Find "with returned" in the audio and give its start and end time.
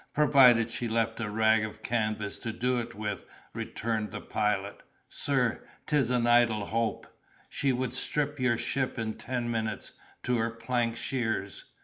2.95-4.09